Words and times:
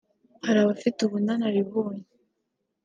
Hari 0.45 0.57
abafite 0.63 0.97
ubunararibonye 1.03 2.05